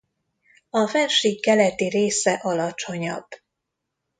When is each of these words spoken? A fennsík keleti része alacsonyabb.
A 0.69 0.87
fennsík 0.87 1.41
keleti 1.41 1.89
része 1.89 2.33
alacsonyabb. 2.33 3.27